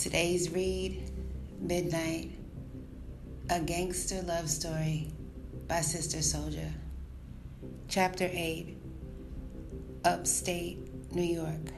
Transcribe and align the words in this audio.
Today's 0.00 0.50
read 0.52 1.10
Midnight 1.60 2.30
A 3.50 3.58
Gangster 3.58 4.22
Love 4.22 4.48
Story 4.48 5.10
by 5.66 5.80
Sister 5.80 6.18
Souljah. 6.18 6.72
Chapter 7.88 8.30
8 8.32 8.78
Upstate 10.04 11.12
New 11.12 11.24
York. 11.24 11.72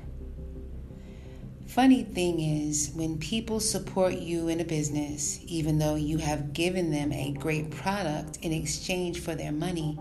Funny 1.66 2.02
thing 2.02 2.40
is, 2.40 2.90
when 2.94 3.16
people 3.16 3.58
support 3.58 4.12
you 4.12 4.48
in 4.48 4.60
a 4.60 4.66
business, 4.66 5.40
even 5.46 5.78
though 5.78 5.94
you 5.94 6.18
have 6.18 6.52
given 6.52 6.90
them 6.90 7.12
a 7.12 7.32
great 7.32 7.70
product 7.70 8.36
in 8.42 8.52
exchange 8.52 9.18
for 9.20 9.34
their 9.34 9.52
money, 9.52 9.98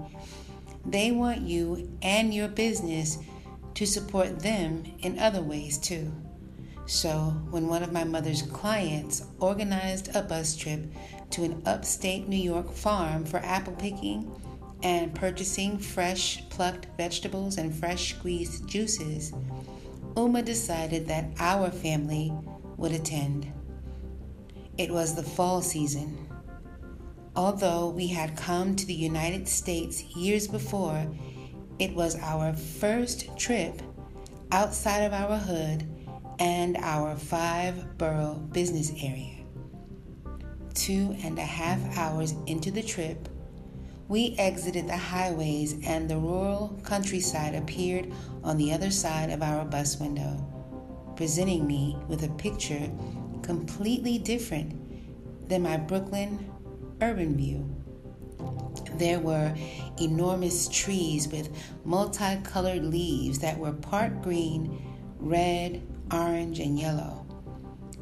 they 0.85 1.11
want 1.11 1.39
you 1.39 1.89
and 2.01 2.33
your 2.33 2.49
business 2.49 3.17
to 3.75 3.87
support 3.87 4.39
them 4.39 4.83
in 4.99 5.17
other 5.19 5.41
ways 5.41 5.77
too. 5.77 6.11
So, 6.89 7.35
when 7.51 7.67
one 7.67 7.83
of 7.83 7.93
my 7.93 8.03
mother's 8.03 8.41
clients 8.41 9.23
organized 9.39 10.15
a 10.15 10.23
bus 10.23 10.55
trip 10.55 10.87
to 11.29 11.43
an 11.43 11.61
upstate 11.67 12.27
New 12.27 12.35
York 12.35 12.73
farm 12.73 13.25
for 13.25 13.37
apple 13.37 13.73
picking 13.73 14.31
and 14.81 15.13
purchasing 15.13 15.77
fresh 15.77 16.49
plucked 16.49 16.87
vegetables 16.97 17.59
and 17.59 17.71
fresh 17.71 18.15
squeezed 18.15 18.67
juices, 18.67 19.31
Umma 20.15 20.43
decided 20.43 21.07
that 21.07 21.25
our 21.37 21.69
family 21.69 22.33
would 22.77 22.91
attend. 22.91 23.53
It 24.79 24.89
was 24.89 25.13
the 25.13 25.21
fall 25.21 25.61
season. 25.61 26.17
Although 27.35 27.89
we 27.89 28.07
had 28.07 28.35
come 28.35 28.75
to 28.75 28.87
the 28.87 28.95
United 28.95 29.47
States 29.47 30.01
years 30.15 30.47
before, 30.47 31.05
it 31.77 31.93
was 31.93 32.15
our 32.15 32.51
first 32.53 33.37
trip 33.37 33.79
outside 34.51 35.03
of 35.03 35.13
our 35.13 35.37
hood 35.37 35.87
and 36.39 36.77
our 36.77 37.15
five 37.15 37.97
borough 37.97 38.35
business 38.51 38.91
area. 39.01 39.35
Two 40.73 41.15
and 41.23 41.37
a 41.37 41.43
half 41.43 41.97
hours 41.97 42.33
into 42.47 42.71
the 42.71 42.81
trip, 42.81 43.27
we 44.07 44.35
exited 44.39 44.87
the 44.87 44.97
highways 44.97 45.75
and 45.85 46.09
the 46.09 46.17
rural 46.17 46.79
countryside 46.83 47.53
appeared 47.53 48.11
on 48.43 48.57
the 48.57 48.73
other 48.73 48.89
side 48.89 49.29
of 49.29 49.43
our 49.43 49.65
bus 49.65 49.99
window, 49.99 50.37
presenting 51.15 51.67
me 51.67 51.97
with 52.07 52.23
a 52.23 52.29
picture 52.29 52.89
completely 53.43 54.17
different 54.17 55.49
than 55.49 55.61
my 55.61 55.75
Brooklyn 55.77 56.49
urban 57.01 57.35
view. 57.35 57.69
There 58.95 59.19
were 59.19 59.53
enormous 60.01 60.69
trees 60.69 61.27
with 61.27 61.49
multicolored 61.83 62.83
leaves 62.83 63.39
that 63.39 63.57
were 63.57 63.73
part 63.73 64.21
green, 64.21 64.81
red, 65.19 65.81
orange, 66.11 66.59
and 66.59 66.79
yellow. 66.79 67.25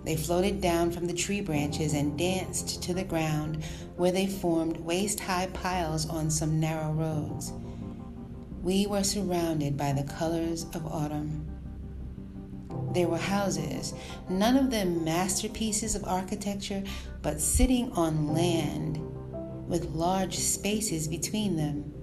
They 0.03 0.15
floated 0.15 0.61
down 0.61 0.91
from 0.91 1.05
the 1.05 1.13
tree 1.13 1.41
branches 1.41 1.93
and 1.93 2.17
danced 2.17 2.81
to 2.83 2.93
the 2.93 3.03
ground 3.03 3.63
where 3.97 4.11
they 4.11 4.25
formed 4.25 4.77
waist 4.77 5.19
high 5.19 5.47
piles 5.47 6.07
on 6.07 6.31
some 6.31 6.59
narrow 6.59 6.93
roads. 6.93 7.51
We 8.63 8.87
were 8.87 9.03
surrounded 9.03 9.75
by 9.75 9.91
the 9.91 10.03
colors 10.03 10.65
of 10.73 10.85
autumn. 10.85 11.45
There 12.93 13.07
were 13.07 13.17
houses, 13.17 13.93
none 14.29 14.55
of 14.55 14.71
them 14.71 15.03
masterpieces 15.03 15.93
of 15.93 16.05
architecture, 16.05 16.83
but 17.21 17.41
sitting 17.41 17.91
on 17.91 18.33
land 18.33 18.99
with 19.67 19.91
large 19.91 20.37
spaces 20.37 21.07
between 21.07 21.57
them. 21.57 21.93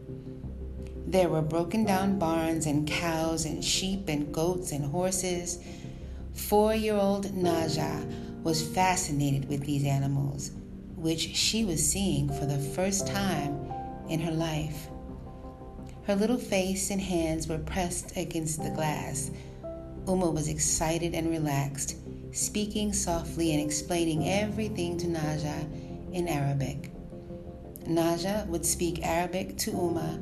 There 1.07 1.29
were 1.29 1.43
broken 1.43 1.85
down 1.85 2.19
barns 2.19 2.67
and 2.67 2.87
cows 2.87 3.45
and 3.45 3.65
sheep 3.65 4.09
and 4.09 4.33
goats 4.33 4.73
and 4.73 4.85
horses 4.85 5.59
Four 6.35 6.75
year 6.75 6.97
old 6.97 7.27
Naja 7.27 8.05
was 8.43 8.61
fascinated 8.61 9.49
with 9.49 9.65
these 9.65 9.85
animals, 9.85 10.51
which 10.97 11.35
she 11.35 11.65
was 11.65 11.85
seeing 11.85 12.29
for 12.29 12.45
the 12.45 12.59
first 12.59 13.07
time 13.07 13.59
in 14.09 14.21
her 14.21 14.33
life. 14.33 14.89
Her 16.07 16.15
little 16.15 16.39
face 16.39 16.91
and 16.91 17.01
hands 17.01 17.49
were 17.49 17.59
pressed 17.59 18.17
against 18.17 18.63
the 18.63 18.71
glass. 18.71 19.31
Umma 20.05 20.35
was 20.35 20.49
excited 20.49 21.15
and 21.15 21.31
relaxed, 21.31 21.97
speaking 22.33 22.93
softly 22.93 23.53
and 23.53 23.61
explaining 23.65 24.29
everything 24.29 24.99
to 24.99 25.07
Naja 25.07 26.13
in 26.13 26.29
Arabic. 26.29 26.91
Naja 27.87 28.47
would 28.49 28.67
speak 28.67 29.07
Arabic 29.07 29.57
to 29.59 29.71
Umma 29.71 30.17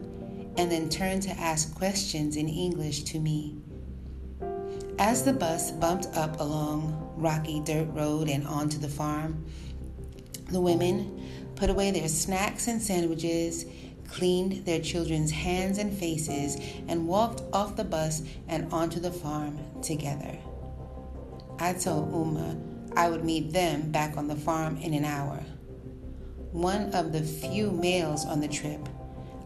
and 0.56 0.70
then 0.70 0.88
turn 0.88 1.20
to 1.20 1.30
ask 1.30 1.74
questions 1.74 2.36
in 2.36 2.48
English 2.48 3.02
to 3.04 3.18
me. 3.18 3.56
As 4.98 5.24
the 5.24 5.32
bus 5.32 5.70
bumped 5.70 6.06
up 6.14 6.38
along 6.40 7.14
rocky 7.16 7.60
dirt 7.60 7.88
road 7.92 8.28
and 8.28 8.46
onto 8.46 8.78
the 8.78 8.88
farm, 8.88 9.44
the 10.50 10.60
women 10.60 11.52
put 11.56 11.70
away 11.70 11.90
their 11.90 12.08
snacks 12.08 12.68
and 12.68 12.80
sandwiches, 12.80 13.64
cleaned 14.08 14.64
their 14.66 14.80
children's 14.80 15.30
hands 15.30 15.78
and 15.78 15.96
faces, 15.96 16.56
and 16.88 17.08
walked 17.08 17.42
off 17.52 17.76
the 17.76 17.84
bus 17.84 18.22
and 18.48 18.70
onto 18.72 19.00
the 19.00 19.10
farm 19.10 19.58
together. 19.82 20.38
I 21.58 21.72
told 21.72 22.12
Umma 22.12 22.60
I 22.94 23.08
would 23.08 23.24
meet 23.24 23.52
them 23.52 23.90
back 23.90 24.16
on 24.16 24.28
the 24.28 24.36
farm 24.36 24.76
in 24.76 24.92
an 24.92 25.04
hour. 25.04 25.38
One 26.52 26.92
of 26.94 27.12
the 27.12 27.22
few 27.22 27.70
males 27.70 28.26
on 28.26 28.40
the 28.40 28.48
trip, 28.48 28.86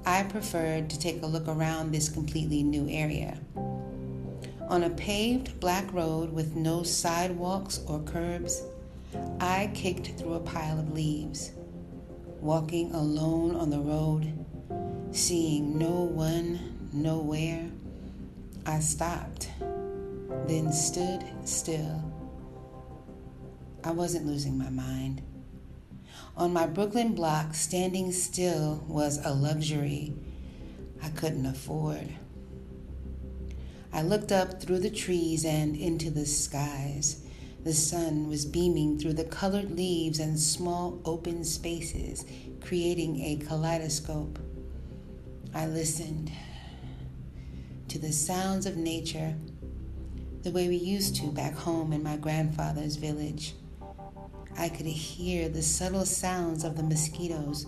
I 0.04 0.24
preferred 0.24 0.90
to 0.90 0.98
take 0.98 1.22
a 1.22 1.26
look 1.26 1.46
around 1.46 1.92
this 1.92 2.08
completely 2.08 2.64
new 2.64 2.88
area. 2.88 3.38
On 4.68 4.82
a 4.82 4.90
paved 4.90 5.60
black 5.60 5.92
road 5.92 6.32
with 6.32 6.56
no 6.56 6.82
sidewalks 6.82 7.80
or 7.86 8.00
curbs, 8.00 8.64
I 9.38 9.70
kicked 9.74 10.18
through 10.18 10.34
a 10.34 10.40
pile 10.40 10.80
of 10.80 10.92
leaves, 10.92 11.52
walking 12.40 12.92
alone 12.92 13.54
on 13.54 13.70
the 13.70 13.78
road, 13.78 14.44
seeing 15.12 15.78
no 15.78 15.90
one, 15.90 16.88
nowhere. 16.92 17.70
I 18.66 18.80
stopped, 18.80 19.50
then 20.48 20.72
stood 20.72 21.22
still. 21.44 22.02
I 23.84 23.92
wasn't 23.92 24.26
losing 24.26 24.58
my 24.58 24.70
mind. 24.70 25.22
On 26.36 26.52
my 26.52 26.66
Brooklyn 26.66 27.14
block, 27.14 27.54
standing 27.54 28.10
still 28.10 28.84
was 28.88 29.24
a 29.24 29.32
luxury 29.32 30.12
I 31.00 31.10
couldn't 31.10 31.46
afford. 31.46 32.16
I 33.96 34.02
looked 34.02 34.30
up 34.30 34.60
through 34.60 34.80
the 34.80 34.90
trees 34.90 35.46
and 35.46 35.74
into 35.74 36.10
the 36.10 36.26
skies. 36.26 37.24
The 37.64 37.72
sun 37.72 38.28
was 38.28 38.44
beaming 38.44 38.98
through 38.98 39.14
the 39.14 39.24
colored 39.24 39.70
leaves 39.70 40.18
and 40.18 40.38
small 40.38 41.00
open 41.06 41.44
spaces, 41.44 42.26
creating 42.60 43.18
a 43.22 43.36
kaleidoscope. 43.36 44.38
I 45.54 45.64
listened 45.64 46.30
to 47.88 47.98
the 47.98 48.12
sounds 48.12 48.66
of 48.66 48.76
nature 48.76 49.34
the 50.42 50.50
way 50.50 50.68
we 50.68 50.76
used 50.76 51.16
to 51.16 51.32
back 51.32 51.54
home 51.54 51.94
in 51.94 52.02
my 52.02 52.18
grandfather's 52.18 52.96
village. 52.96 53.54
I 54.58 54.68
could 54.68 54.84
hear 54.84 55.48
the 55.48 55.62
subtle 55.62 56.04
sounds 56.04 56.64
of 56.64 56.76
the 56.76 56.82
mosquitoes, 56.82 57.64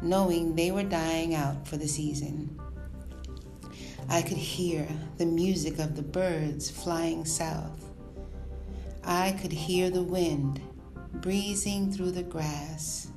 knowing 0.00 0.56
they 0.56 0.70
were 0.70 0.84
dying 0.84 1.34
out 1.34 1.68
for 1.68 1.76
the 1.76 1.86
season. 1.86 2.58
I 4.08 4.22
could 4.22 4.36
hear 4.36 4.88
the 5.18 5.26
music 5.26 5.78
of 5.78 5.96
the 5.96 6.02
birds 6.02 6.70
flying 6.70 7.24
south. 7.24 7.90
I 9.02 9.32
could 9.32 9.52
hear 9.52 9.90
the 9.90 10.02
wind 10.02 10.60
breezing 11.14 11.92
through 11.92 12.12
the 12.12 12.22
grass. 12.22 13.08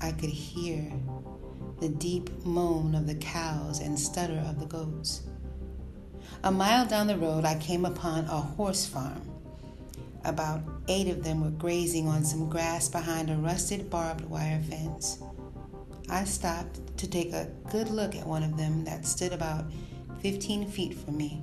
I 0.00 0.12
could 0.12 0.30
hear 0.30 0.92
the 1.80 1.88
deep 1.88 2.30
moan 2.44 2.94
of 2.94 3.08
the 3.08 3.16
cows 3.16 3.80
and 3.80 3.98
stutter 3.98 4.42
of 4.46 4.60
the 4.60 4.66
goats. 4.66 5.22
A 6.44 6.52
mile 6.52 6.86
down 6.86 7.08
the 7.08 7.18
road, 7.18 7.44
I 7.44 7.58
came 7.58 7.84
upon 7.84 8.24
a 8.26 8.40
horse 8.40 8.86
farm. 8.86 9.22
About 10.24 10.60
eight 10.86 11.08
of 11.08 11.24
them 11.24 11.42
were 11.42 11.50
grazing 11.50 12.06
on 12.06 12.24
some 12.24 12.48
grass 12.48 12.88
behind 12.88 13.30
a 13.30 13.36
rusted 13.36 13.90
barbed 13.90 14.24
wire 14.26 14.62
fence. 14.62 15.18
I 16.08 16.24
stopped 16.24 16.96
to 16.98 17.08
take 17.08 17.32
a 17.32 17.50
good 17.70 17.88
look 17.88 18.14
at 18.14 18.26
one 18.26 18.42
of 18.42 18.56
them 18.56 18.84
that 18.84 19.06
stood 19.06 19.32
about 19.32 19.64
15 20.20 20.70
feet 20.70 20.94
from 20.94 21.16
me. 21.16 21.42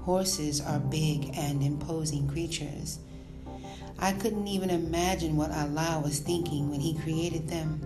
Horses 0.00 0.60
are 0.60 0.78
big 0.78 1.36
and 1.36 1.62
imposing 1.62 2.28
creatures. 2.28 3.00
I 3.98 4.12
couldn't 4.12 4.46
even 4.46 4.70
imagine 4.70 5.36
what 5.36 5.50
Allah 5.50 6.00
was 6.04 6.18
thinking 6.20 6.70
when 6.70 6.80
He 6.80 6.98
created 6.98 7.48
them. 7.48 7.80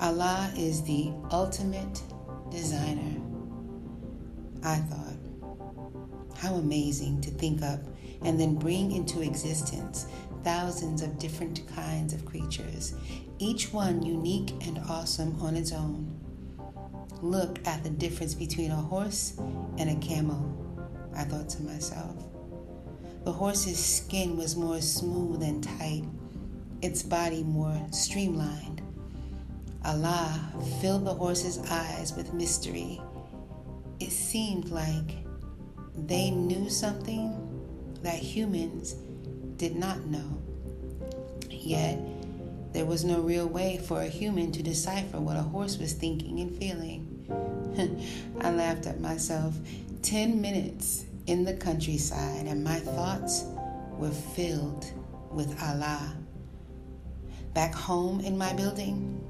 Allah 0.00 0.52
is 0.56 0.82
the 0.82 1.10
ultimate 1.30 2.02
designer. 2.50 3.20
I 4.62 4.76
thought, 4.76 5.16
how 6.36 6.54
amazing 6.54 7.20
to 7.22 7.30
think 7.30 7.62
up 7.62 7.80
and 8.22 8.38
then 8.38 8.56
bring 8.56 8.92
into 8.92 9.22
existence 9.22 10.06
thousands 10.44 11.02
of 11.02 11.18
different 11.18 11.66
kinds 11.74 12.12
of 12.12 12.24
creatures, 12.24 12.94
each 13.38 13.72
one 13.72 14.02
unique 14.02 14.52
and 14.66 14.78
awesome 14.88 15.40
on 15.40 15.56
its 15.56 15.72
own. 15.72 16.12
Look 17.22 17.66
at 17.66 17.82
the 17.82 17.90
difference 17.90 18.34
between 18.34 18.70
a 18.70 18.76
horse 18.76 19.34
and 19.78 19.90
a 19.90 20.06
camel, 20.06 20.42
I 21.14 21.24
thought 21.24 21.48
to 21.50 21.62
myself. 21.62 22.16
The 23.24 23.32
horse's 23.32 23.78
skin 23.78 24.36
was 24.36 24.56
more 24.56 24.80
smooth 24.80 25.42
and 25.42 25.62
tight, 25.62 26.04
its 26.82 27.02
body 27.02 27.42
more 27.42 27.80
streamlined. 27.90 28.82
Allah 29.84 30.52
filled 30.80 31.04
the 31.04 31.14
horse's 31.14 31.58
eyes 31.70 32.14
with 32.16 32.34
mystery. 32.34 33.00
It 34.00 34.12
seemed 34.12 34.70
like 34.70 35.16
they 35.96 36.30
knew 36.30 36.68
something 36.68 37.34
that 38.02 38.14
humans 38.14 38.94
did 39.56 39.76
not 39.76 40.04
know. 40.06 40.42
Yet, 41.50 41.98
there 42.76 42.84
was 42.84 43.06
no 43.06 43.20
real 43.20 43.46
way 43.46 43.78
for 43.78 44.02
a 44.02 44.06
human 44.06 44.52
to 44.52 44.62
decipher 44.62 45.18
what 45.18 45.34
a 45.34 45.40
horse 45.40 45.78
was 45.78 45.94
thinking 45.94 46.40
and 46.40 46.54
feeling. 46.58 47.08
I 48.42 48.50
laughed 48.50 48.86
at 48.86 49.00
myself. 49.00 49.54
Ten 50.02 50.42
minutes 50.42 51.06
in 51.26 51.42
the 51.42 51.54
countryside, 51.54 52.44
and 52.44 52.62
my 52.62 52.76
thoughts 52.76 53.46
were 53.92 54.10
filled 54.10 54.92
with 55.30 55.58
Allah. 55.62 56.18
Back 57.54 57.74
home 57.74 58.20
in 58.20 58.36
my 58.36 58.52
building, 58.52 59.24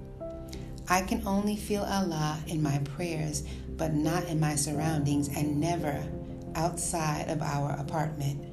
I 0.88 1.02
can 1.02 1.22
only 1.25 1.54
feel 1.54 1.84
Allah 1.84 2.40
in 2.48 2.60
my 2.60 2.78
prayers, 2.96 3.44
but 3.76 3.94
not 3.94 4.25
in 4.25 4.40
my 4.40 4.56
surroundings, 4.56 5.28
and 5.28 5.60
never 5.60 6.04
outside 6.56 7.28
of 7.28 7.43
our 7.43 7.76
apartment. 7.78 8.44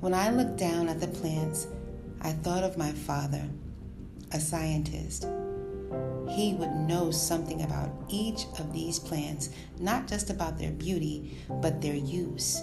When 0.00 0.12
I 0.12 0.28
look 0.28 0.58
down 0.58 0.90
at 0.90 1.00
the 1.00 1.08
plants, 1.08 1.66
I 2.20 2.32
thought 2.32 2.64
of 2.64 2.76
my 2.76 2.92
father, 2.92 3.42
a 4.32 4.40
scientist. 4.40 5.26
He 6.28 6.54
would 6.54 6.72
know 6.72 7.10
something 7.10 7.62
about 7.62 7.90
each 8.08 8.46
of 8.58 8.72
these 8.72 8.98
plants, 8.98 9.50
not 9.78 10.06
just 10.06 10.30
about 10.30 10.58
their 10.58 10.72
beauty, 10.72 11.38
but 11.48 11.80
their 11.80 11.94
use. 11.94 12.62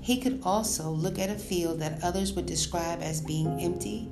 He 0.00 0.20
could 0.20 0.40
also 0.44 0.90
look 0.90 1.18
at 1.18 1.30
a 1.30 1.34
field 1.34 1.80
that 1.80 2.02
others 2.02 2.32
would 2.34 2.46
describe 2.46 3.02
as 3.02 3.20
being 3.20 3.60
empty 3.60 4.08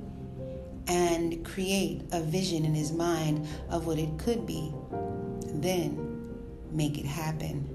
and 0.87 1.45
create 1.45 2.01
a 2.11 2.19
vision 2.19 2.65
in 2.65 2.73
his 2.73 2.91
mind 2.91 3.47
of 3.69 3.85
what 3.85 3.97
it 3.97 4.17
could 4.17 4.45
be, 4.45 4.73
then 5.45 6.33
make 6.71 6.97
it 6.97 7.05
happen. 7.05 7.69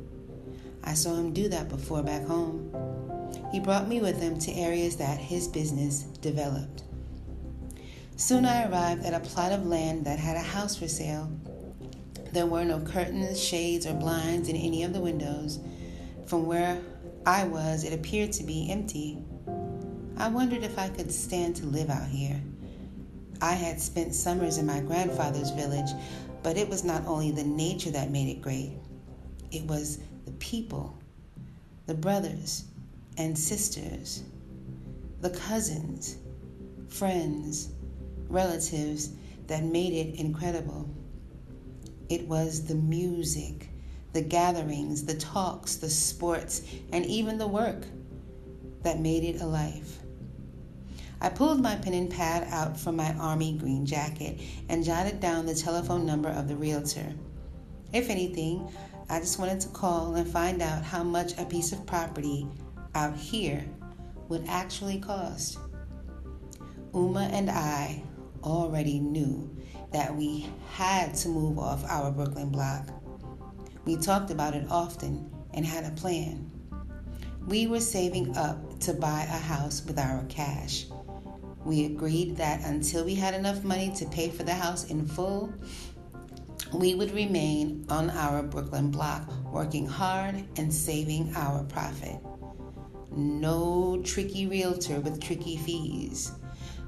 I 0.85 0.95
saw 0.95 1.15
him 1.15 1.33
do 1.33 1.49
that 1.49 1.69
before 1.69 2.03
back 2.03 2.25
home. 2.27 2.73
He 3.51 3.61
brought 3.61 3.89
me 3.89 4.01
with 4.01 4.21
him 4.21 4.39
to 4.41 4.53
areas 4.53 4.97
that 4.97 5.19
his 5.19 5.49
business 5.49 6.03
developed. 6.21 6.83
Soon 8.17 8.45
I 8.45 8.69
arrived 8.69 9.05
at 9.05 9.15
a 9.15 9.21
plot 9.21 9.53
of 9.53 9.67
land 9.67 10.05
that 10.05 10.19
had 10.19 10.37
a 10.37 10.41
house 10.41 10.77
for 10.77 10.89
sale. 10.89 11.31
There 12.33 12.47
were 12.47 12.65
no 12.65 12.81
curtains, 12.81 13.43
shades, 13.43 13.87
or 13.87 13.95
blinds 13.95 14.49
in 14.51 14.57
any 14.57 14.83
of 14.83 14.93
the 14.93 15.01
windows. 15.01 15.61
From 16.27 16.45
where 16.45 16.79
I 17.25 17.45
was, 17.45 17.85
it 17.85 17.95
appeared 17.95 18.33
to 18.33 18.45
be 18.45 18.71
empty. 18.71 19.25
I 20.19 20.29
wondered 20.29 20.63
if 20.63 20.79
I 20.79 20.91
could 20.91 21.11
stand 21.11 21.57
to 21.57 21.67
live 21.67 21.89
out 21.89 22.09
here. 22.09 22.43
I 23.41 23.53
had 23.53 23.81
spent 23.81 24.15
summers 24.15 24.59
in 24.59 24.67
my 24.67 24.81
grandfather's 24.81 25.51
village, 25.53 25.91
but 26.43 26.59
it 26.59 26.69
was 26.69 26.85
not 26.85 27.07
only 27.07 27.31
the 27.31 27.45
nature 27.45 27.93
that 27.93 28.11
made 28.11 28.29
it 28.29 28.43
great, 28.43 28.73
it 29.53 29.65
was 29.65 30.01
the 30.27 30.33
people, 30.33 30.99
the 31.87 31.95
brothers 31.95 32.65
and 33.19 33.37
sisters, 33.37 34.23
the 35.21 35.31
cousins, 35.31 36.19
friends, 36.89 37.73
relatives 38.29 39.11
that 39.49 39.65
made 39.65 39.93
it 39.93 40.19
incredible. 40.21 40.89
It 42.09 42.27
was 42.29 42.65
the 42.65 42.77
music, 42.77 43.69
the 44.13 44.23
gatherings, 44.23 45.05
the 45.05 45.17
talks, 45.17 45.77
the 45.77 45.91
sports, 45.91 46.63
and 46.93 47.05
even 47.07 47.39
the 47.39 47.47
work 47.49 47.85
that 48.83 49.01
made 49.01 49.25
it 49.25 49.41
a 49.41 49.47
life. 49.47 49.99
I 51.21 51.29
pulled 51.29 51.61
my 51.61 51.75
pen 51.75 51.95
and 51.95 52.09
pad 52.09 52.47
out 52.53 52.79
from 52.79 52.95
my 52.95 53.13
army 53.15 53.59
green 53.59 53.85
jacket 53.85 54.41
and 54.69 54.85
jotted 54.85 55.19
down 55.19 55.47
the 55.47 55.55
telephone 55.55 56.07
number 56.07 56.29
of 56.29 56.47
the 56.47 56.55
realtor. 56.55 57.13
If 57.93 58.11
anything, 58.11 58.73
I 59.11 59.19
just 59.19 59.41
wanted 59.41 59.61
to 59.63 59.69
call 59.69 60.15
and 60.15 60.31
find 60.31 60.63
out 60.63 60.85
how 60.85 61.03
much 61.03 61.37
a 61.37 61.45
piece 61.45 61.73
of 61.73 61.85
property 61.87 62.47
out 62.95 63.17
here 63.17 63.65
would 64.29 64.45
actually 64.49 64.99
cost. 64.99 65.59
Umma 66.93 67.31
and 67.33 67.51
I 67.51 68.03
already 68.43 68.99
knew 68.99 69.55
that 69.93 70.15
we 70.15 70.47
had 70.71 71.15
to 71.17 71.29
move 71.29 71.59
off 71.59 71.85
our 71.89 72.11
Brooklyn 72.11 72.51
block. 72.51 72.89
We 73.85 73.97
talked 73.97 74.31
about 74.31 74.55
it 74.55 74.67
often 74.71 75.31
and 75.55 75.65
had 75.65 75.85
a 75.85 75.95
plan. 75.97 76.51
We 77.47 77.67
were 77.67 77.81
saving 77.81 78.37
up 78.37 78.81
to 78.81 78.93
buy 78.93 79.23
a 79.23 79.39
house 79.39 79.85
with 79.87 79.99
our 79.99 80.25
cash. 80.29 80.87
We 81.65 81.87
agreed 81.87 82.37
that 82.37 82.65
until 82.65 83.05
we 83.05 83.15
had 83.15 83.35
enough 83.35 83.65
money 83.65 83.93
to 83.97 84.07
pay 84.07 84.29
for 84.29 84.43
the 84.43 84.55
house 84.55 84.91
in 84.91 85.07
full, 85.07 85.53
we 86.73 86.95
would 86.95 87.13
remain 87.13 87.87
on 87.89 88.11
our 88.11 88.43
Brooklyn 88.43 88.91
block 88.91 89.31
working 89.53 89.87
hard 89.87 90.45
and 90.59 90.73
saving 90.73 91.33
our 91.35 91.65
profit. 91.65 92.21
No 93.19 94.01
tricky 94.05 94.47
realtor 94.47 95.01
with 95.01 95.21
tricky 95.21 95.57
fees. 95.57 96.31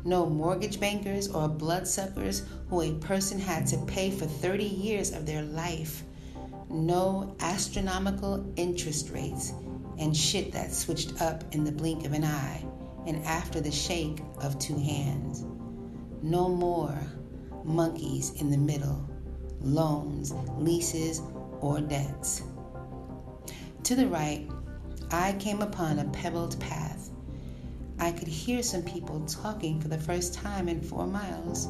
No 0.04 0.26
mortgage 0.26 0.78
bankers 0.78 1.26
or 1.26 1.48
bloodsuckers 1.48 2.44
who 2.68 2.82
a 2.82 2.92
person 3.00 3.36
had 3.36 3.66
to 3.66 3.78
pay 3.78 4.12
for 4.12 4.26
30 4.26 4.62
years 4.62 5.10
of 5.10 5.26
their 5.26 5.42
life. 5.42 6.04
No 6.68 7.34
astronomical 7.40 8.48
interest 8.54 9.10
rates 9.10 9.52
and 9.98 10.16
shit 10.16 10.52
that 10.52 10.72
switched 10.72 11.20
up 11.20 11.42
in 11.52 11.64
the 11.64 11.72
blink 11.72 12.06
of 12.06 12.12
an 12.12 12.22
eye 12.22 12.64
and 13.08 13.24
after 13.24 13.60
the 13.60 13.72
shake 13.72 14.20
of 14.40 14.56
two 14.60 14.78
hands. 14.78 15.44
No 16.22 16.48
more 16.48 16.96
monkeys 17.64 18.40
in 18.40 18.52
the 18.52 18.56
middle, 18.56 19.04
loans, 19.60 20.32
leases, 20.58 21.22
or 21.60 21.80
debts. 21.80 22.42
To 23.82 23.96
the 23.96 24.06
right, 24.06 24.48
I 25.12 25.32
came 25.34 25.60
upon 25.60 25.98
a 25.98 26.04
pebbled 26.10 26.58
path. 26.60 27.10
I 27.98 28.12
could 28.12 28.28
hear 28.28 28.62
some 28.62 28.82
people 28.82 29.20
talking 29.26 29.80
for 29.80 29.88
the 29.88 29.98
first 29.98 30.34
time 30.34 30.68
in 30.68 30.80
four 30.80 31.06
miles. 31.06 31.68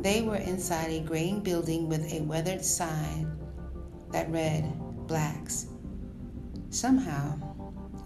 They 0.00 0.22
were 0.22 0.36
inside 0.36 0.90
a 0.90 1.00
graying 1.00 1.40
building 1.40 1.88
with 1.88 2.12
a 2.12 2.22
weathered 2.22 2.64
sign 2.64 3.38
that 4.12 4.30
read 4.30 4.64
Blacks. 5.06 5.66
Somehow, 6.70 7.38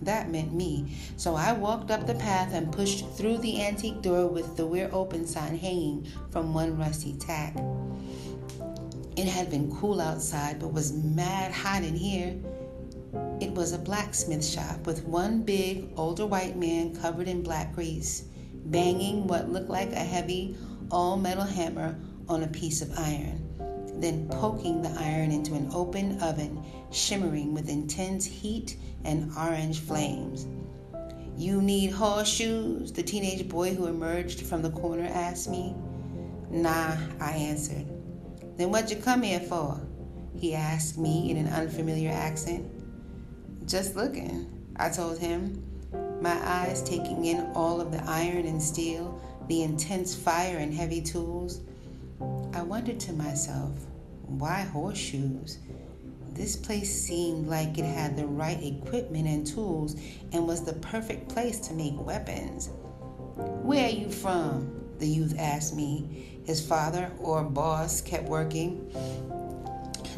that 0.03 0.31
meant 0.31 0.53
me. 0.53 0.95
So 1.17 1.35
I 1.35 1.53
walked 1.53 1.91
up 1.91 2.07
the 2.07 2.15
path 2.15 2.53
and 2.53 2.71
pushed 2.71 3.09
through 3.17 3.39
the 3.39 3.63
antique 3.63 4.03
door 4.03 4.27
with 4.27 4.57
the 4.57 4.67
We're 4.67 4.91
Open 4.93 5.27
sign 5.27 5.57
hanging 5.57 6.07
from 6.31 6.53
one 6.53 6.77
rusty 6.77 7.15
tack. 7.15 7.57
It 9.17 9.27
had 9.27 9.51
been 9.51 9.75
cool 9.77 10.01
outside, 10.01 10.59
but 10.61 10.73
was 10.73 10.93
mad 10.93 11.53
hot 11.53 11.85
in 11.85 11.95
here. 11.95 12.35
It 13.41 13.53
was 13.53 13.73
a 13.73 13.79
blacksmith 13.79 14.45
shop 14.45 14.87
with 14.87 15.05
one 15.05 15.43
big 15.43 15.89
older 15.97 16.25
white 16.25 16.57
man 16.57 16.95
covered 16.95 17.27
in 17.27 17.43
black 17.43 17.75
grease, 17.75 18.25
banging 18.67 19.27
what 19.27 19.51
looked 19.51 19.71
like 19.71 19.93
a 19.93 19.97
heavy 19.97 20.57
all 20.91 21.17
metal 21.17 21.45
hammer 21.45 21.99
on 22.29 22.45
a 22.45 22.49
piece 22.49 22.81
of 22.81 22.97
iron, 22.97 24.01
then 24.01 24.29
poking 24.29 24.83
the 24.83 24.95
iron 24.99 25.33
into 25.33 25.55
an 25.55 25.69
open 25.73 26.21
oven 26.21 26.63
shimmering 26.93 27.53
with 27.53 27.69
intense 27.69 28.25
heat 28.25 28.77
and 29.05 29.33
orange 29.37 29.81
flames. 29.81 30.47
You 31.37 31.61
need 31.61 31.91
horseshoes? 31.91 32.93
The 32.93 33.03
teenage 33.03 33.49
boy 33.49 33.75
who 33.75 33.87
emerged 33.87 34.43
from 34.43 34.63
the 34.63 34.71
corner 34.71 35.11
asked 35.13 35.51
me. 35.51 35.75
Nah, 36.51 36.97
I 37.21 37.33
answered. 37.33 37.87
Then 38.57 38.71
what 38.71 38.91
you 38.91 38.97
come 38.97 39.23
here 39.23 39.41
for? 39.41 39.81
He 40.37 40.55
asked 40.55 40.97
me 40.97 41.31
in 41.31 41.37
an 41.37 41.49
unfamiliar 41.49 42.13
accent. 42.13 42.71
Just 43.67 43.97
looking, 43.97 44.47
I 44.77 44.91
told 44.91 45.19
him, 45.19 45.63
my 46.21 46.37
eyes 46.47 46.83
taking 46.83 47.25
in 47.25 47.51
all 47.55 47.81
of 47.81 47.93
the 47.93 48.03
iron 48.05 48.47
and 48.47 48.63
steel, 48.63 49.19
the 49.49 49.63
intense 49.63 50.15
fire 50.15 50.59
and 50.59 50.73
heavy 50.73 51.01
tools. 51.01 51.61
I 52.53 52.63
wondered 52.63 53.01
to 53.01 53.13
myself, 53.13 53.73
why 54.27 54.63
horseshoes? 54.63 55.59
This 56.33 56.57
place 56.57 56.93
seemed 56.93 57.47
like 57.47 57.79
it 57.79 57.85
had 57.85 58.17
the 58.17 58.27
right 58.27 58.63
equipment 58.63 59.29
and 59.29 59.47
tools 59.47 59.97
and 60.33 60.47
was 60.47 60.65
the 60.65 60.73
perfect 60.75 61.29
place 61.29 61.59
to 61.61 61.75
make 61.75 61.95
weapons. 61.99 62.69
Where 63.37 63.87
are 63.87 63.93
you 63.93 64.11
from? 64.11 64.85
The 64.99 65.07
youth 65.07 65.37
asked 65.39 65.75
me. 65.75 66.41
His 66.45 66.65
father 66.65 67.11
or 67.19 67.43
boss 67.43 68.01
kept 68.01 68.29
working. 68.29 68.91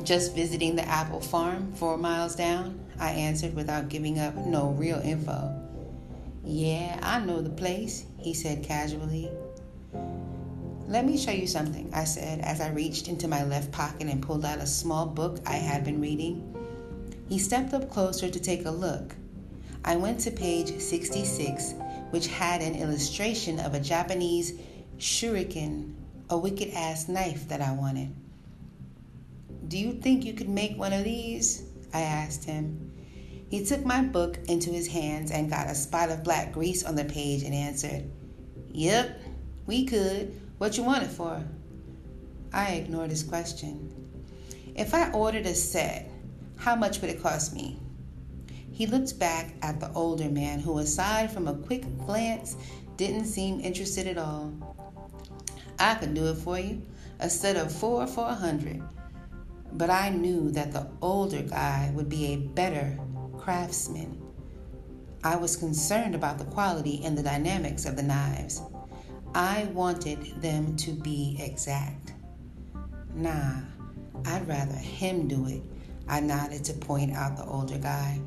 Just 0.02 0.34
visiting 0.34 0.74
the 0.74 0.86
apple 0.88 1.20
farm 1.20 1.72
four 1.74 1.96
miles 1.96 2.34
down, 2.34 2.85
I 2.98 3.10
answered 3.10 3.54
without 3.54 3.88
giving 3.88 4.18
up 4.18 4.34
no 4.36 4.70
real 4.70 5.00
info. 5.00 5.54
Yeah, 6.44 6.98
I 7.02 7.18
know 7.24 7.42
the 7.42 7.50
place, 7.50 8.06
he 8.18 8.32
said 8.32 8.62
casually. 8.62 9.30
Let 10.88 11.04
me 11.04 11.18
show 11.18 11.32
you 11.32 11.48
something, 11.48 11.90
I 11.92 12.04
said 12.04 12.40
as 12.40 12.60
I 12.60 12.70
reached 12.70 13.08
into 13.08 13.26
my 13.26 13.42
left 13.42 13.72
pocket 13.72 14.06
and 14.06 14.22
pulled 14.22 14.44
out 14.44 14.58
a 14.58 14.66
small 14.66 15.06
book 15.06 15.40
I 15.44 15.56
had 15.56 15.84
been 15.84 16.00
reading. 16.00 16.54
He 17.28 17.40
stepped 17.40 17.74
up 17.74 17.90
closer 17.90 18.30
to 18.30 18.38
take 18.38 18.66
a 18.66 18.70
look. 18.70 19.16
I 19.84 19.96
went 19.96 20.20
to 20.20 20.30
page 20.30 20.78
66, 20.80 21.74
which 22.10 22.28
had 22.28 22.60
an 22.60 22.76
illustration 22.76 23.58
of 23.58 23.74
a 23.74 23.80
Japanese 23.80 24.54
shuriken, 24.98 25.94
a 26.30 26.38
wicked 26.38 26.72
ass 26.72 27.08
knife 27.08 27.48
that 27.48 27.60
I 27.60 27.72
wanted. 27.72 28.14
Do 29.66 29.78
you 29.78 29.94
think 29.94 30.24
you 30.24 30.34
could 30.34 30.48
make 30.48 30.78
one 30.78 30.92
of 30.92 31.02
these? 31.02 31.64
I 31.92 32.02
asked 32.02 32.44
him. 32.44 32.92
He 33.48 33.64
took 33.64 33.84
my 33.84 34.02
book 34.02 34.38
into 34.48 34.70
his 34.70 34.88
hands 34.88 35.30
and 35.30 35.50
got 35.50 35.68
a 35.68 35.74
spot 35.74 36.10
of 36.10 36.24
black 36.24 36.52
grease 36.52 36.84
on 36.84 36.96
the 36.96 37.04
page 37.04 37.42
and 37.42 37.54
answered, 37.54 38.10
Yep, 38.70 39.20
we 39.66 39.84
could. 39.86 40.40
What 40.58 40.76
you 40.76 40.82
want 40.82 41.04
it 41.04 41.10
for? 41.10 41.44
I 42.52 42.72
ignored 42.72 43.10
his 43.10 43.22
question. 43.22 43.92
If 44.74 44.94
I 44.94 45.10
ordered 45.12 45.46
a 45.46 45.54
set, 45.54 46.10
how 46.56 46.74
much 46.74 47.00
would 47.00 47.10
it 47.10 47.22
cost 47.22 47.54
me? 47.54 47.78
He 48.72 48.86
looked 48.86 49.18
back 49.18 49.54
at 49.62 49.80
the 49.80 49.92
older 49.92 50.28
man 50.28 50.60
who, 50.60 50.78
aside 50.78 51.30
from 51.30 51.48
a 51.48 51.54
quick 51.54 51.84
glance, 52.04 52.56
didn't 52.96 53.26
seem 53.26 53.60
interested 53.60 54.06
at 54.06 54.18
all. 54.18 54.52
I 55.78 55.94
could 55.94 56.14
do 56.14 56.26
it 56.26 56.36
for 56.36 56.58
you, 56.58 56.82
a 57.20 57.30
set 57.30 57.56
of 57.56 57.72
four 57.72 58.06
for 58.06 58.28
a 58.28 58.34
hundred 58.34 58.82
but 59.76 59.90
I 59.90 60.08
knew 60.08 60.50
that 60.52 60.72
the 60.72 60.88
older 61.02 61.42
guy 61.42 61.90
would 61.94 62.08
be 62.08 62.26
a 62.26 62.36
better 62.36 62.98
craftsman. 63.36 64.22
I 65.22 65.36
was 65.36 65.56
concerned 65.56 66.14
about 66.14 66.38
the 66.38 66.46
quality 66.46 67.02
and 67.04 67.16
the 67.16 67.22
dynamics 67.22 67.84
of 67.84 67.96
the 67.96 68.02
knives. 68.02 68.62
I 69.34 69.64
wanted 69.74 70.40
them 70.40 70.76
to 70.76 70.92
be 70.92 71.36
exact. 71.40 72.14
Nah, 73.14 73.60
I'd 74.24 74.48
rather 74.48 74.74
him 74.74 75.28
do 75.28 75.46
it. 75.46 75.62
I 76.08 76.20
nodded 76.20 76.64
to 76.64 76.72
point 76.72 77.12
out 77.12 77.36
the 77.36 77.44
older 77.44 77.78
guy. 77.78 78.20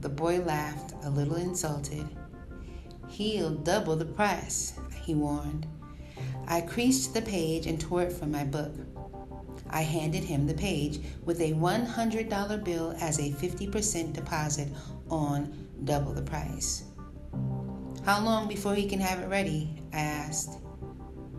The 0.00 0.08
boy 0.08 0.40
laughed, 0.40 0.94
a 1.02 1.10
little 1.10 1.36
insulted. 1.36 2.06
He'll 3.08 3.50
double 3.50 3.96
the 3.96 4.04
price, 4.04 4.74
he 5.02 5.14
warned. 5.14 5.66
I 6.46 6.60
creased 6.60 7.14
the 7.14 7.22
page 7.22 7.66
and 7.66 7.80
tore 7.80 8.02
it 8.02 8.12
from 8.12 8.30
my 8.30 8.44
book. 8.44 8.72
I 9.72 9.82
handed 9.82 10.22
him 10.22 10.46
the 10.46 10.54
page 10.54 11.00
with 11.24 11.40
a 11.40 11.52
$100 11.54 12.64
bill 12.64 12.94
as 13.00 13.18
a 13.18 13.30
50% 13.30 14.12
deposit 14.12 14.68
on 15.10 15.68
double 15.84 16.12
the 16.12 16.22
price. 16.22 16.84
How 18.04 18.22
long 18.22 18.48
before 18.48 18.74
he 18.74 18.88
can 18.88 19.00
have 19.00 19.20
it 19.20 19.28
ready? 19.28 19.82
I 19.92 19.98
asked. 19.98 20.58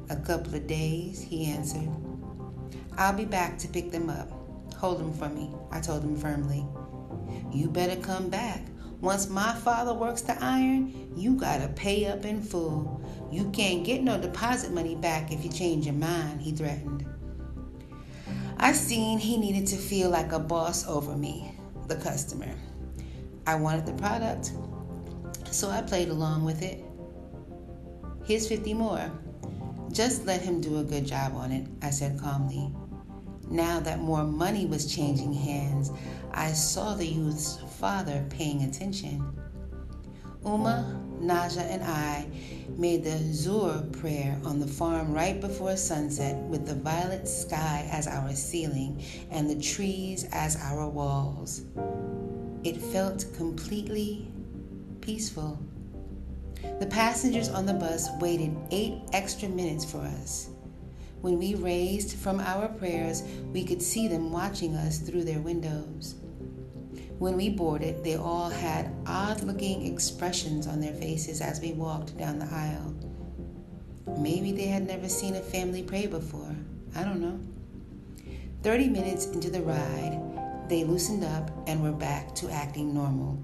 A 0.10 0.16
couple 0.16 0.56
of 0.56 0.68
days, 0.68 1.22
he 1.22 1.46
answered. 1.46 1.90
I'll 2.98 3.14
be 3.14 3.26
back 3.26 3.58
to 3.60 3.68
pick 3.68 3.92
them 3.92 4.10
up. 4.10 4.30
Hold 4.76 5.00
them 5.00 5.14
for 5.14 5.30
me, 5.30 5.50
I 5.72 5.80
told 5.80 6.04
him 6.04 6.16
firmly. 6.16 6.66
You 7.52 7.70
better 7.70 8.00
come 8.02 8.30
back. 8.30 8.66
Once 9.02 9.30
my 9.30 9.54
father 9.54 9.94
works 9.94 10.22
the 10.22 10.42
iron, 10.42 11.12
you 11.16 11.36
gotta 11.36 11.68
pay 11.70 12.06
up 12.06 12.26
in 12.26 12.42
full. 12.42 13.02
You 13.32 13.50
can't 13.52 13.84
get 13.84 14.02
no 14.02 14.18
deposit 14.20 14.72
money 14.72 14.96
back 14.96 15.32
if 15.32 15.44
you 15.44 15.52
change 15.52 15.86
your 15.86 15.96
mind, 15.96 16.42
he 16.42 16.52
threatened. 16.52 17.06
I 18.58 18.72
seen 18.72 19.20
he 19.20 19.38
needed 19.38 19.68
to 19.68 19.76
feel 19.76 20.10
like 20.10 20.32
a 20.32 20.40
boss 20.40 20.88
over 20.88 21.16
me, 21.16 21.56
the 21.88 21.96
customer. 21.96 22.54
I 23.46 23.56
wanted 23.56 23.86
the 23.86 23.94
product, 23.94 24.54
so 25.52 25.70
I 25.70 25.82
played 25.82 26.10
along 26.10 26.46
with 26.46 26.62
it. 26.62 26.84
Here's 28.26 28.48
50 28.48 28.74
more. 28.74 29.12
Just 29.92 30.26
let 30.26 30.42
him 30.42 30.62
do 30.62 30.80
a 30.80 30.84
good 30.84 31.06
job 31.06 31.36
on 31.36 31.52
it, 31.52 31.68
I 31.82 31.90
said 31.90 32.20
calmly. 32.20 32.74
Now 33.50 33.80
that 33.82 34.00
more 34.00 34.24
money 34.24 34.66
was 34.66 34.94
changing 34.94 35.34
hands, 35.34 35.92
I 36.32 36.54
saw 36.54 36.96
the 36.96 37.06
youth's 37.06 37.58
father 37.80 38.26
paying 38.30 38.64
attention. 38.64 39.38
Umma, 40.44 41.13
Naja, 41.24 41.62
and 41.62 41.82
I 41.84 42.28
made 42.78 43.06
the 43.06 43.18
Zuhr 43.32 43.90
prayer 44.02 44.38
on 44.44 44.60
the 44.60 44.68
farm 44.68 45.14
right 45.14 45.40
before 45.40 45.78
sunset 45.78 46.36
with 46.44 46.66
the 46.66 46.76
violet 46.76 47.30
sky 47.30 47.88
as 47.92 48.08
our 48.08 48.34
ceiling 48.34 49.02
and 49.32 49.50
the 49.50 49.62
trees 49.62 50.28
as 50.34 50.58
our 50.62 50.90
walls. 50.90 51.62
It 52.66 52.76
felt 52.76 53.26
completely 53.38 54.28
peaceful. 55.00 55.58
The 56.80 56.88
passengers 56.88 57.48
on 57.48 57.66
the 57.66 57.74
bus 57.74 58.10
waited 58.20 58.56
eight 58.72 58.96
extra 59.14 59.48
minutes 59.48 59.86
for 59.86 60.00
us. 60.00 60.50
When 61.22 61.40
we 61.40 61.56
raised 61.56 62.18
from 62.18 62.42
our 62.42 62.68
prayers, 62.68 63.24
we 63.54 63.64
could 63.64 63.82
see 63.82 64.10
them 64.10 64.30
watching 64.30 64.76
us 64.76 64.98
through 64.98 65.24
their 65.24 65.40
windows. 65.40 66.16
When 67.24 67.38
we 67.38 67.48
boarded, 67.48 68.04
they 68.04 68.18
all 68.18 68.50
had 68.50 68.94
odd 69.08 69.44
looking 69.44 69.88
expressions 69.88 70.68
on 70.68 70.82
their 70.82 70.94
faces 70.94 71.40
as 71.40 71.62
we 71.62 71.72
walked 71.72 72.18
down 72.18 72.38
the 72.38 72.54
aisle. 72.54 72.94
Maybe 74.20 74.52
they 74.52 74.66
had 74.66 74.86
never 74.86 75.08
seen 75.08 75.38
a 75.38 75.40
family 75.40 75.84
pray 75.84 76.06
before. 76.06 76.54
I 76.94 77.06
don't 77.06 77.22
know. 77.22 77.40
30 78.62 78.90
minutes 78.90 79.28
into 79.28 79.50
the 79.50 79.62
ride, 79.62 80.68
they 80.68 80.84
loosened 80.84 81.24
up 81.24 81.50
and 81.66 81.82
were 81.82 81.94
back 81.94 82.36
to 82.36 82.50
acting 82.50 82.94
normal. 82.94 83.42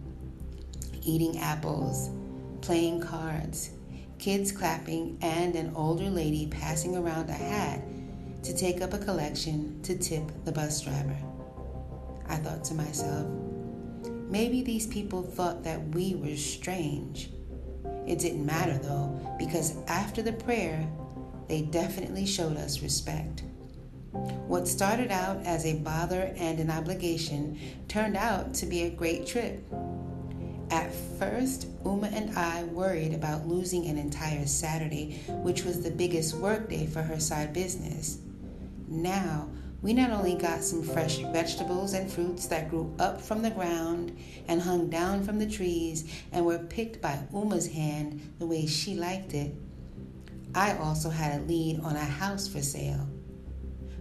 Eating 1.01 1.39
apples, 1.39 2.09
playing 2.59 2.99
cards, 2.99 3.69
kids 4.17 4.51
clapping, 4.51 5.17
and 5.21 5.55
an 5.55 5.71
older 5.73 6.09
lady 6.09 6.47
passing 6.47 6.97
around 6.97 7.29
a 7.29 7.33
hat 7.33 7.81
to 8.43 8.53
take 8.53 8.81
up 8.81 8.93
a 8.93 8.99
collection 8.99 9.81
to 9.83 9.97
tip 9.97 10.29
the 10.43 10.51
bus 10.51 10.81
driver. 10.81 11.15
I 12.27 12.35
thought 12.35 12.65
to 12.65 12.73
myself, 12.73 13.48
Maybe 14.29 14.61
these 14.61 14.85
people 14.85 15.23
thought 15.23 15.63
that 15.63 15.89
we 15.89 16.13
were 16.13 16.35
strange. 16.35 17.31
It 18.07 18.19
didn't 18.19 18.45
matter 18.45 18.77
though, 18.77 19.19
because 19.39 19.75
after 19.87 20.21
the 20.21 20.33
prayer, 20.33 20.87
they 21.47 21.63
definitely 21.63 22.27
showed 22.27 22.55
us 22.55 22.83
respect. 22.83 23.43
What 24.11 24.67
started 24.67 25.11
out 25.11 25.43
as 25.45 25.65
a 25.65 25.79
bother 25.79 26.33
and 26.37 26.59
an 26.59 26.69
obligation 26.69 27.59
turned 27.87 28.17
out 28.17 28.53
to 28.55 28.67
be 28.67 28.83
a 28.83 28.89
great 28.89 29.25
trip. 29.25 29.63
At 30.71 30.93
first, 31.17 31.67
Umma 31.83 32.11
and 32.13 32.37
I 32.37 32.63
worried 32.65 33.15
about 33.15 33.47
losing 33.47 33.87
an 33.87 33.97
entire 33.97 34.45
Saturday, 34.45 35.21
which 35.27 35.63
was 35.63 35.81
the 35.81 35.89
biggest 35.89 36.35
workday 36.35 36.85
for 36.85 37.01
her 37.01 37.19
side 37.19 37.53
business. 37.53 38.19
Now, 38.87 39.49
we 39.81 39.93
not 39.93 40.11
only 40.11 40.35
got 40.35 40.63
some 40.63 40.83
fresh 40.83 41.19
vegetables 41.19 41.93
and 41.93 42.11
fruits 42.11 42.47
that 42.47 42.69
grew 42.69 42.93
up 42.99 43.21
from 43.21 43.41
the 43.41 43.49
ground 43.49 44.17
and 44.47 44.61
hung 44.61 44.89
down 44.89 45.23
from 45.23 45.39
the 45.39 45.49
trees 45.49 46.21
and 46.31 46.45
were 46.45 46.59
picked 46.59 47.01
by 47.01 47.19
Umma's 47.33 47.67
hand 47.67 48.21
the 48.39 48.45
way 48.45 48.65
she 48.65 48.95
liked 48.95 49.33
it, 49.33 49.55
I 50.53 50.75
also 50.77 51.09
had 51.09 51.39
a 51.39 51.43
lead 51.45 51.79
on 51.81 51.95
a 51.95 51.99
house 51.99 52.47
for 52.47 52.61
sale. 52.61 53.07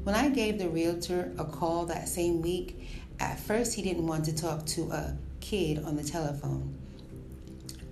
When 0.02 0.14
I 0.14 0.30
gave 0.30 0.58
the 0.58 0.68
realtor 0.68 1.32
a 1.38 1.44
call 1.44 1.86
that 1.86 2.08
same 2.08 2.42
week, 2.42 2.88
at 3.20 3.38
first 3.38 3.74
he 3.74 3.82
didn't 3.82 4.06
want 4.06 4.24
to 4.24 4.34
talk 4.34 4.66
to 4.66 4.90
a 4.90 5.16
kid 5.40 5.84
on 5.84 5.96
the 5.96 6.02
telephone. 6.02 6.76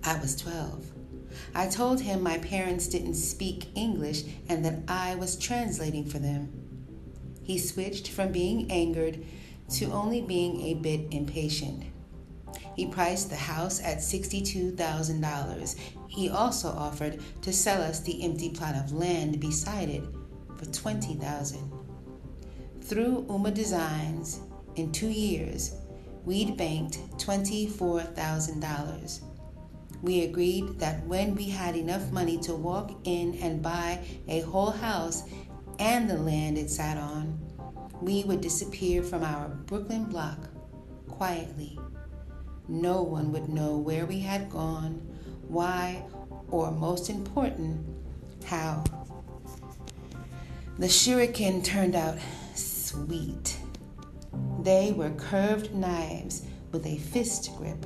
I 0.03 0.19
was 0.19 0.35
12. 0.35 0.91
I 1.53 1.67
told 1.67 2.01
him 2.01 2.21
my 2.21 2.37
parents 2.39 2.87
didn't 2.87 3.13
speak 3.13 3.67
English 3.75 4.23
and 4.49 4.65
that 4.65 4.79
I 4.87 5.15
was 5.15 5.37
translating 5.37 6.05
for 6.05 6.19
them. 6.19 6.66
He 7.47 7.57
switched 7.57 8.09
from 8.09 8.33
being 8.33 8.69
angered 8.69 9.23
to 9.69 9.89
only 9.93 10.21
being 10.21 10.59
a 10.63 10.73
bit 10.73 11.07
impatient. 11.11 11.83
He 12.75 12.87
priced 12.87 13.29
the 13.29 13.37
house 13.37 13.81
at 13.81 13.99
$62,000. 13.99 15.75
He 16.09 16.27
also 16.27 16.67
offered 16.67 17.21
to 17.43 17.53
sell 17.53 17.81
us 17.81 18.01
the 18.01 18.21
empty 18.21 18.49
plot 18.49 18.75
of 18.75 18.91
land 18.91 19.39
beside 19.39 19.87
it 19.87 20.03
for 20.57 20.65
20,000. 20.65 21.71
Through 22.81 23.25
Umma 23.29 23.53
Designs, 23.53 24.41
in 24.75 24.91
two 24.91 25.07
years, 25.07 25.73
we'd 26.25 26.57
banked 26.57 26.99
$24,000. 27.17 29.21
We 30.01 30.23
agreed 30.23 30.79
that 30.79 31.07
when 31.07 31.33
we 31.33 31.45
had 31.45 31.77
enough 31.77 32.11
money 32.11 32.37
to 32.39 32.53
walk 32.53 32.91
in 33.05 33.35
and 33.35 33.63
buy 33.63 34.03
a 34.27 34.41
whole 34.41 34.71
house 34.71 35.23
and 35.79 36.09
the 36.09 36.17
land 36.17 36.57
it 36.57 36.69
sat 36.69 36.97
on, 36.97 37.39
we 38.01 38.23
would 38.23 38.41
disappear 38.41 39.03
from 39.03 39.23
our 39.23 39.49
Brooklyn 39.49 40.05
block 40.05 40.39
quietly. 41.07 41.79
No 42.67 43.01
one 43.01 43.31
would 43.31 43.49
know 43.49 43.77
where 43.77 44.05
we 44.05 44.19
had 44.19 44.49
gone, 44.49 45.01
why, 45.47 46.03
or 46.49 46.71
most 46.71 47.09
important, 47.09 47.85
how. 48.45 48.83
The 50.77 50.87
shuriken 50.87 51.63
turned 51.63 51.95
out 51.95 52.17
sweet. 52.53 53.57
They 54.61 54.91
were 54.91 55.11
curved 55.11 55.73
knives 55.73 56.43
with 56.71 56.85
a 56.85 56.97
fist 56.97 57.51
grip. 57.57 57.85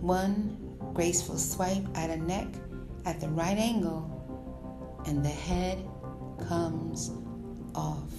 One 0.00 0.76
graceful 0.94 1.38
swipe 1.38 1.86
at 1.94 2.10
a 2.10 2.16
neck 2.16 2.48
at 3.04 3.20
the 3.20 3.28
right 3.28 3.58
angle, 3.58 4.12
and 5.06 5.24
the 5.24 5.28
head 5.28 5.84
comes 6.48 7.10
off. 7.74 8.12